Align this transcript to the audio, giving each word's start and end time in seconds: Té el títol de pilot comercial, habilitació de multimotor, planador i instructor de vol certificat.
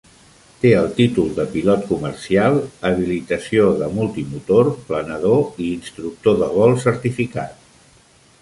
Té 0.61 0.69
el 0.77 0.85
títol 0.99 1.27
de 1.39 1.43
pilot 1.55 1.83
comercial, 1.89 2.57
habilitació 2.91 3.67
de 3.83 3.91
multimotor, 3.99 4.73
planador 4.91 5.63
i 5.67 5.71
instructor 5.77 6.43
de 6.45 6.53
vol 6.61 6.79
certificat. 6.87 7.71